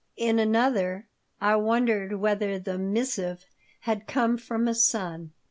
In 0.17 0.39
another 0.39 1.09
I 1.39 1.55
wondered 1.57 2.13
whether 2.13 2.57
the 2.57 2.79
missive 2.79 3.45
had 3.81 4.07
come 4.07 4.35
from 4.39 4.67
a 4.67 4.73
son. 4.73 5.33